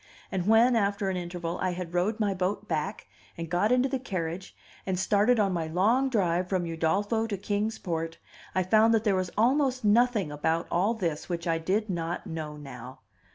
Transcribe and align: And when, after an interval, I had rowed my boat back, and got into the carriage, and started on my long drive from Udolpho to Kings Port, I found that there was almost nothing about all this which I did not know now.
And 0.31 0.47
when, 0.47 0.75
after 0.75 1.11
an 1.11 1.15
interval, 1.15 1.59
I 1.61 1.73
had 1.73 1.93
rowed 1.93 2.19
my 2.19 2.33
boat 2.33 2.67
back, 2.67 3.05
and 3.37 3.51
got 3.51 3.71
into 3.71 3.87
the 3.87 3.99
carriage, 3.99 4.55
and 4.83 4.97
started 4.97 5.39
on 5.39 5.53
my 5.53 5.67
long 5.67 6.09
drive 6.09 6.49
from 6.49 6.63
Udolpho 6.65 7.27
to 7.27 7.37
Kings 7.37 7.77
Port, 7.77 8.17
I 8.55 8.63
found 8.63 8.95
that 8.95 9.03
there 9.03 9.15
was 9.15 9.29
almost 9.37 9.85
nothing 9.85 10.31
about 10.31 10.65
all 10.71 10.95
this 10.95 11.29
which 11.29 11.45
I 11.45 11.59
did 11.59 11.87
not 11.87 12.25
know 12.25 12.57
now. 12.57 13.01